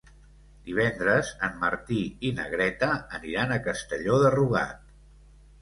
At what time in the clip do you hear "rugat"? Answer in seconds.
4.39-4.85